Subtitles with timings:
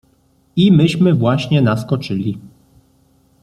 [0.55, 2.39] I myśmy właśnie naskoczyli.